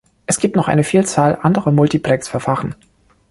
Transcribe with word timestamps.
Es 0.25 0.39
gibt 0.39 0.55
noch 0.55 0.67
eine 0.67 0.83
Vielzahl 0.83 1.37
anderer 1.43 1.69
Multiplexverfahren. 1.69 2.73